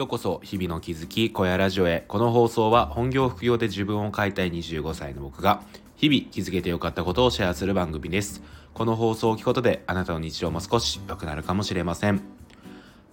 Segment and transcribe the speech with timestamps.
[0.00, 2.06] ようこそ日々の気づき小屋ラジオへ。
[2.08, 5.62] この放送は本業副業で自分を変えたい25歳の僕が
[5.96, 8.42] 日々気づけてよかったことをシェアする番組です。
[8.72, 12.22] この放送を聞くことであなたの日常も少し良くなるかもしれません。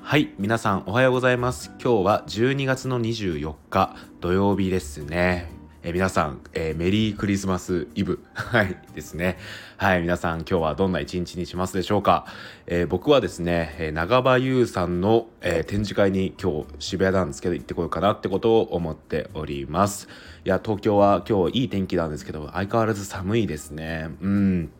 [0.00, 1.70] はい皆さんおはようございます。
[1.72, 5.59] 今日は12月の24日土曜日ですね。
[5.82, 8.22] えー、皆さん、えー、メリークリスマスイブ。
[8.34, 9.38] はいですね。
[9.78, 12.26] はい、皆さん今日はどんな一日にしますでしょうか。
[12.66, 20.08] えー、僕はですね、え長場優さんの、え展示会に今日渋谷なんですけど行ってこようかなってことを思っております。
[20.44, 24.10] いや、東京は今日いい天気なんですけど、相変わらず寒いですね。
[24.20, 24.70] うん。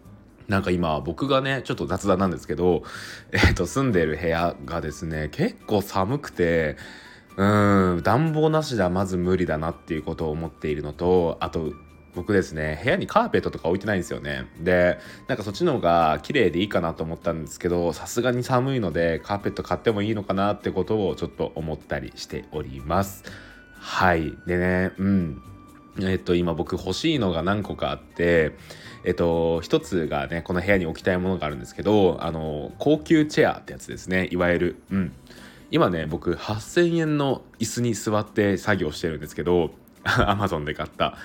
[0.48, 2.82] なんか今僕がねちょっと雑談なんですけど、
[3.30, 6.76] えっ、と住んでる部屋がですね結構寒くて
[7.40, 11.72] うん暖房なしではまず無理だなっていうことを思っているのとあと
[12.14, 14.46] 僕ですね部屋にカーペットとか置いてないんですよね。
[14.60, 23.24] でなんかそっちの方が綺麗でいいかなと思ったんですけどさすがに寒いのでカーペット買ってもいいのかなってことをちょっと思ったりしております。
[23.72, 24.36] はい。
[24.46, 25.42] でねうん。
[26.02, 28.52] えっと今僕欲しいのが何個かあって
[29.04, 34.28] えっと一つがねこの部屋に置きたいものがあるんですけどあの高級チェアってやつですね。
[34.30, 35.12] いわゆるうん。
[35.70, 39.70] 今ね僕8000円の椅子に座って作業してるんですけど
[40.04, 41.16] アマゾンで買った。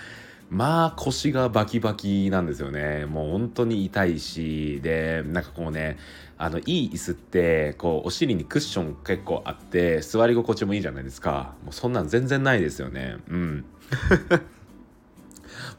[0.50, 3.06] まあ腰がバキバキなんですよね。
[3.08, 5.98] もう本当に痛いしでなんかこうね
[6.38, 11.56] あのいい椅子ってこうお尻にクッション結構あって座り心地もいいじゃないですか。
[11.64, 13.18] もうそんなん全然ないですよね。
[13.28, 13.66] うん。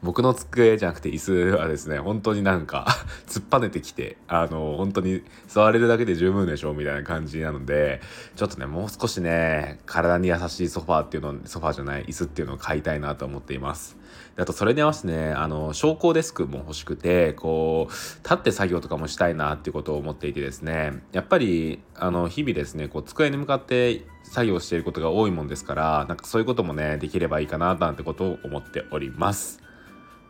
[0.01, 2.87] 僕の机じゃなくて椅子はですね本当になんか
[3.27, 8.01] 突っぱねてきてあの本当に座れるだけで十分でしょうみたいな感じなので
[8.35, 13.97] ちょっとねもう少しね体に優しいソファーっていうのソファーじゃない椅子っていうのを買いたいなと思っています。
[14.39, 29.66] あとそれに合わせてねあの昇降デスクも欲しくてこう立って作業とかもしたいなっていうことを思っていてですねやっぱりあの日々ですねこう机に向かって作業していることが多いもんですからなんかそういうこともねできればいいかななんてことを思っております。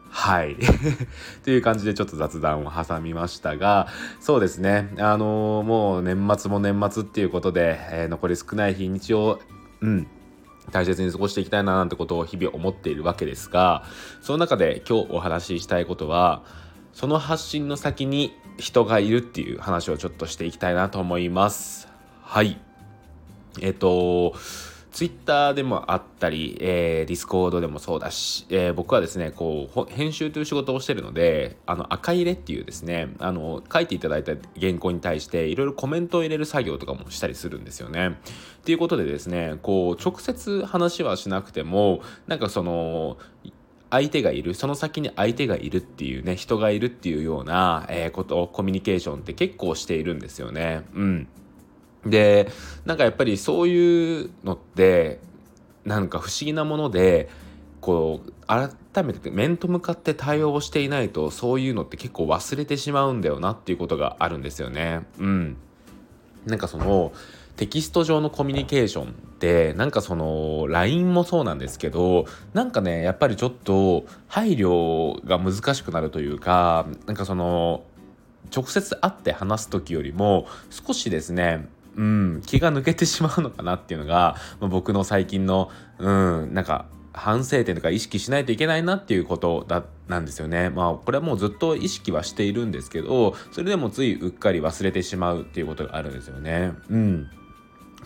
[0.09, 0.55] はい。
[1.43, 3.87] という感じでちょっと雑談を挟みましたが、
[4.19, 4.93] そうですね。
[4.97, 9.39] あのー、もう年末も年末っていうことで、えー、残り少ない日にちを、
[9.81, 10.07] うん、
[10.71, 13.83] 大切に過ごしていきたいななんてことを日々思っているわけですが、
[14.21, 16.43] その中で今日お話ししたいことは、
[16.93, 21.87] その発信の先に人がいるっていう話をちょっとしていきたいなと思います。
[22.23, 22.59] はい。
[23.61, 24.33] えっと、
[24.97, 38.07] ツイッターでもあったり、えー、ディスコードでもそうだし、えー、僕はですね、こう、編集という仕事をしてるので、あの、赤入れっていうですね、あの、書いていただいた原稿に対して、いろいろコメントを入れる作業とかもしたりするんですよね。
[38.07, 38.11] っ
[38.65, 43.19] ていうことでですね、こう、直接話はしなくても、なんかその、
[43.91, 50.83] 相手がいるその先に相手がいるっていうね人がいるっていうような、えー、ことをコミュニケーションって結構しているんですよね。
[50.93, 51.27] うん
[52.05, 52.49] で
[52.85, 55.19] なんかやっぱりそういうのって
[55.85, 57.29] なんか不思議なもので
[57.81, 65.05] こう改めて面と向かって対応していないとそういうのって結構忘れてしまうんだよなっていうことがあるんですよね。
[65.19, 65.57] うん、
[66.45, 67.13] なんかその
[67.55, 69.07] テキスト上のコミュニケーションっ
[69.39, 77.83] てなんかその LINE もそうなんですけどなんかねやっぱりちょっと配慮が難しくなるというかなんかその
[78.55, 86.09] 直接会って話す時よりも少しですねうん、気が抜けてしまうのかなっていうのが、まあ、僕の最近の、う
[86.45, 90.69] ん、なんか反省点とか意識しないといけないなっていうことだなんですよね。
[90.69, 96.73] まあこれはもうずっと意識はしているんですけどそれでもついうっかり忘れてしまうっていうことがあるんですよね。
[96.89, 97.29] うん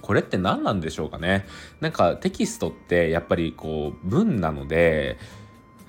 [0.01, 1.45] これって何なんでしょうかね
[1.79, 5.19] なんかテキストってやっぱりこう文なので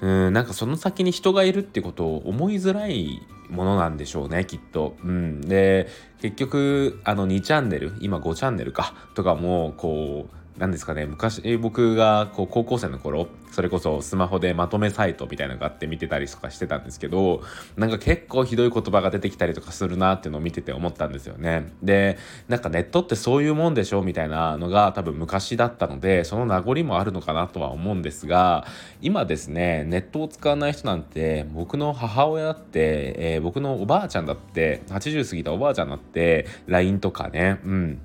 [0.02, 4.96] うんなんかその先に人がいるってことを思いづらいものなんでしょうねきっと。
[5.04, 5.88] うん、で
[6.20, 17.42] 結局あの2チャンネル今5チャンネルかとかもこう何ですかね昔僕がこう高校生の頃それこそスマホでまとめサイトみたいなのがあって見てたりとかしてたんですけど
[17.76, 21.72] なんか結構ひどい言葉が出てきたりとかするなっていうのを見てて思ったんですよね。
[21.82, 22.18] で
[22.48, 28.66] なんかネットってそういうもんでしょうみたいなのが多分昔だったのでその名残もあるのかなとは思うんですが
[29.00, 38.00] 今ですねネットを使わない人なんて僕の母親だって、えー、僕のおばあちゃんだって80過ぎたおばあちゃんだって LINE とかねうん。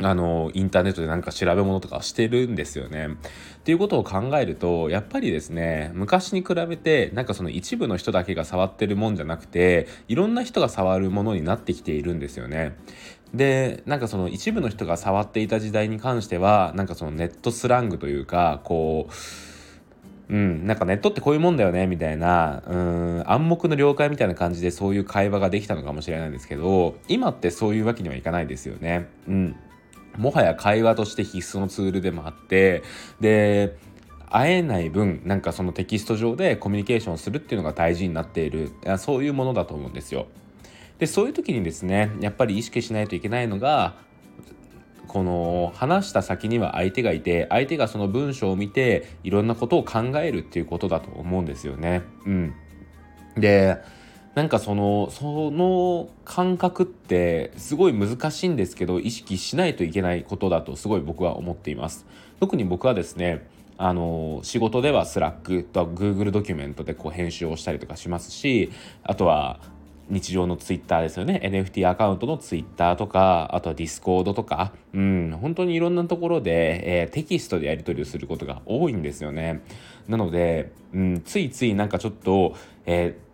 [0.00, 3.08] あのインターネットで何か調べ物とかしてるんですよね。
[3.08, 12.76] っていうことを考えるとやっぱりですね昔に比べてなんかその一部の人だけが触ってるもんじゃなくていろんな人が触るものになってきているんですよね。
[13.34, 19.12] でなんかその一部の人が触っていた時代に関してはなんかそのネットスラングというかこう
[20.28, 29.08] うん、なんかネットってこういうもんだよねみたいなうん暗黙の了解みたいな感じでそういう会話ができたのかもしれないんですけど今ってそういうわけにはいかないですよね。
[29.28, 29.56] うん
[30.18, 32.82] もはや会話として必須のツールでもあって
[33.20, 33.76] で
[34.28, 40.26] 会えない分なんかそのテキスト上でコミュニケーションするっていうのが大事になっているそういうものだと思うんですよ。
[40.98, 43.96] でそういう時にですねやっぱり意識しないといけないのが
[45.06, 52.02] この話した先には相手がいて相手がその文章を見ていろんなことを考えるっていうことだと思うんですよね。
[52.24, 52.54] うん、
[53.36, 53.78] で
[54.36, 62.04] なんかそのその感覚ってすごい難しいんですけど意識しないといけないことだとすごい僕は思っています。
[62.38, 63.48] 特に僕はですね
[63.78, 68.70] あの仕事ではスラックと Google ドキュメントでこう編集をしたりとかしますし
[69.04, 69.58] あとは
[70.10, 71.40] 日常のツイッターですよね。
[71.42, 74.74] NFT アカウントのツイッターとかあとはディスコードとか。
[74.92, 79.62] うん本当にいろんなところで、えー、テキストでやり取りをすることが多いんですよね。
[80.08, 82.54] なので、うん、ついついなんかちょっと、
[82.84, 83.25] えー、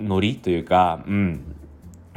[0.00, 1.54] ノリというかうん。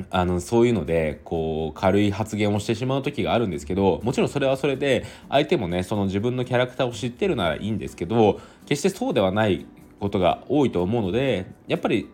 [0.10, 9.66] あのそういうのでこう軽い発言をしてしまう時があるんですけどもちろんそれはそれで相手もねその自分のキャラクターを知ってるならいいんですけど決してそうではない
[10.00, 12.10] ことが多いと思うのでやっぱり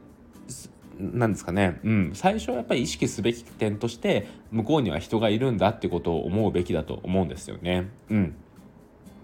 [0.99, 7.89] なんですかね、うん、最初はやっぱり意識すべき点として向こうには人がいるんだってことを思うべきだと思うんですよね。
[8.09, 8.35] うん、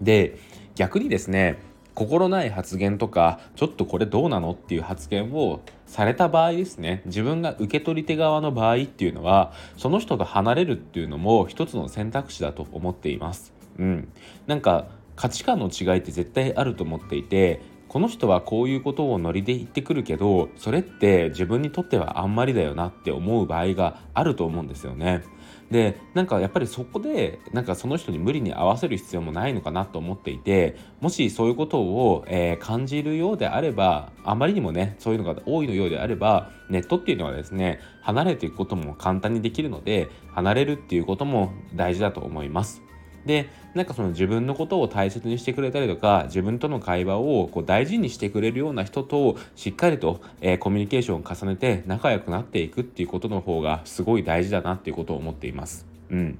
[0.00, 0.38] で
[0.74, 1.58] 逆にですね
[1.94, 13.52] 心ない発言とかちょっとこれどうなのっていう発言をされた場合ですね自分が受け取り手側の場合っていうのはその人と離れるっていうのも一つの選択肢だと思っています。
[13.78, 14.08] うん、
[14.46, 14.86] なんか
[15.16, 17.60] 価値観の違いって絶対あると思っていて
[17.94, 25.22] この人はこういうことをノリで言ってくるけどそれって自分にとってはあんまりだよなって思う場合があると思うんですよね。
[25.70, 42.83] でなんかやっぱりそこでなんかその人に無理に合わせる必要もないのかなと思っていてもしそういうことを、えー、感じるようであればあまりにもねそういうのが多いのようであればネットっていうのはですね離れていくことも簡単にできるので離れるっていうことも大事だと思います。
[43.26, 55.86] でなんかその自分のことを大切にしてくれたりとか自分との会話をこう大事にしてくれるような人としっかりと、えー、コミュニケーションを重ねて仲良くなっていくっていうことの方がすごい大事だなっていうことを思っています。
[56.10, 56.38] うん、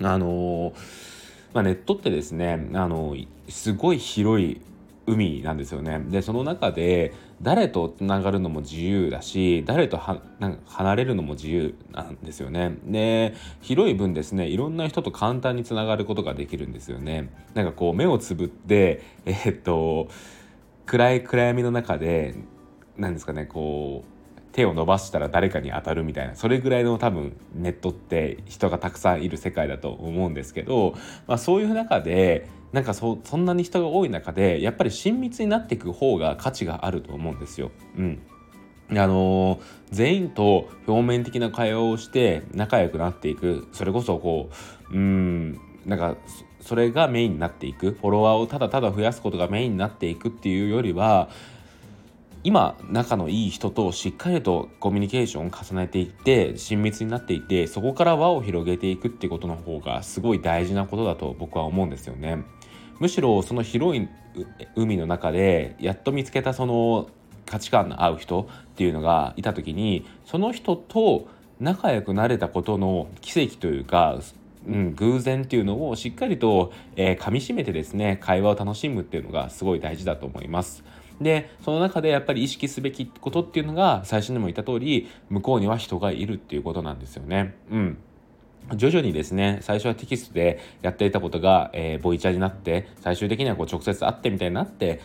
[0.00, 0.74] あのー、
[1.52, 4.60] まあ、ネットってですね、あのー、すごい広い
[5.06, 6.00] 海なんですよね。
[6.08, 12.76] でその中で誰とつながるのも自由だし誰とはなんか離れるのも自由なんですよね。
[12.84, 17.30] で広い分ですねいろんな人と簡単につながることができるんですよね。
[17.54, 20.08] なんかこう目をつぶってえー、っと
[20.86, 22.34] 暗い暗闇の中で
[22.96, 24.14] 何ですかねこう
[24.52, 30.94] 手を伸ばしたら誰かに当たるみたいなそれぐらいの多分ネットって人がたくさんいる世界だと思うんですけど、
[31.26, 37.70] まあ、そういう中でなんかそそんなに人が多い中でやっぱり親密になっていく方が価値があると思うんですよ。
[37.96, 38.22] うん
[38.90, 39.60] あのー、
[39.92, 44.50] 全員と表面的な会話をして仲良くなっていくそれこそこ
[44.90, 46.16] ううんなんか
[46.60, 51.28] それがメインになっていくフォロワーをただただ増やすことがメインになっていくっていうよりは
[52.42, 62.44] 今仲のいい人としっかりとコミュニケーションを重ねていって親密になっていてそこから輪を広げていくってことの方がすごい大事なことだと僕は思うんですよね。
[62.98, 64.08] むしろその広い
[64.74, 67.08] 海の中でやっと見つけたその
[67.46, 68.46] 価値観の合う人っ
[68.76, 71.28] ていうのがいた時にその人と
[71.60, 74.18] 仲良くなれたことの奇跡というか
[74.66, 80.84] うん、偶然っていうのをしっかりと、えー、噛みしめてですね会話を楽しむっていうのがすごい大事だと思います。
[81.20, 87.54] でその中でやっぱり意識すべきことっていうのが最初にも言った通り向こうには人がいるっていうことなんですよね。
[87.70, 87.98] うん
[88.76, 95.00] 徐々にですね最初はテキストでやっていたことが、えー、ボイチャになって最終的にはこう直接会ってみたいになって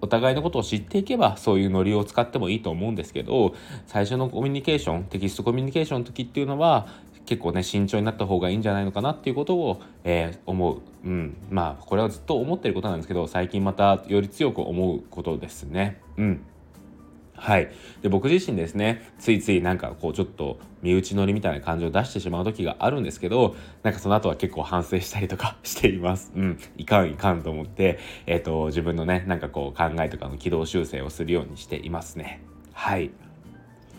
[0.00, 3.54] お互いのことを知っていけばそういうノリを使ってもいいと思うんですけど
[3.86, 6.88] 最初のコミュニケーションテキストコミュニケーションの時っていうのは
[7.24, 16.00] 結構ね慎重になった方がいいんじゃないのかなっていうことを、えー、思う、うん、まあこれはずっと思ってることなんですけど最近またより強く思うことですね。
[16.16, 16.40] うん。
[17.36, 17.70] はい。
[18.02, 26.32] で、僕自身ですね、ついついなんかこうちょっと身内乗りみたいな感じを出してしまう時があるんですけど、なんかその後は結構反省したりとか しています。
[26.34, 26.58] うん。
[26.76, 32.40] いかんいかんと思って、えっ、ー、と、自分のね、なんかこう考えとかの軌道修正をするようにしていますね。
[32.72, 33.10] はい。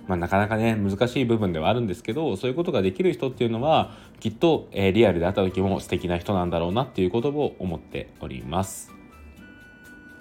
[0.08, 8.94] まあ、なかなかね難しい部分ではあるんですけどそういうことができる人っていうのはきっと、えー、リアルで会った時も素敵な人なんだろうなっていうことを思っております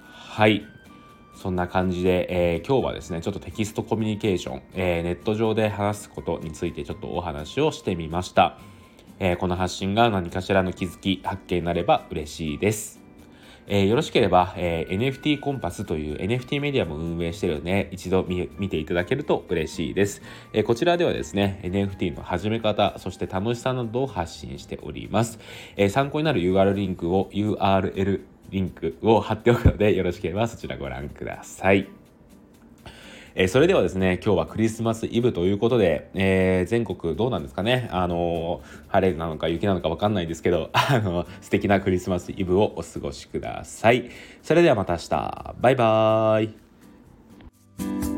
[0.03, 0.67] はい
[1.37, 8.59] そんな感じで、えー、今日はですねちょっとテキストコミュニケーション、えー、ネット上で話すことについてちょっとお話をしてみました、
[9.19, 13.06] えこの発信が何かしらの気づき発見になれば嬉しいです。
[13.69, 25.39] えー、よろしければ、えー、NFT コンパスという NFT メディアも運営してるので、一度見ていただけると嬉しいです、えー、こちらではですね、NFT の始め方、そして楽しさなどを発信しております。
[25.77, 28.21] え参考になる URL リンクを URL
[28.51, 32.06] リンクを貼っておくので、よろしければそちらご覧ください。
[33.39, 44.09] えー、それではですね、今日はクリスマスイブということで、えー、全国どうなんですかね、あのー、晴れなのか雪なのかわかんないですけど、 あの素敵なクリスマスイブをお過ごしください。
[44.43, 45.55] それではまた明日。
[45.61, 48.16] バイバーイ。